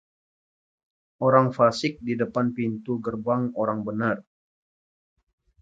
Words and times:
orang 1.27 1.47
fasik 1.57 1.93
di 2.07 2.13
depan 2.21 2.45
pintu 2.57 2.93
gerbang 3.05 3.43
orang 3.63 3.79
benar. 3.87 4.17